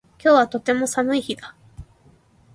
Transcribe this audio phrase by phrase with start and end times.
[0.17, 1.55] 今日はとても寒い日だ